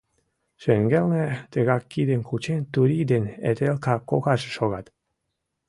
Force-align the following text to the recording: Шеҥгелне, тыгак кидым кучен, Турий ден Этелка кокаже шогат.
Шеҥгелне, 0.61 1.25
тыгак 1.51 1.83
кидым 1.91 2.21
кучен, 2.29 2.61
Турий 2.73 3.05
ден 3.11 3.25
Этелка 3.49 3.95
кокаже 4.09 4.49
шогат. 4.57 4.85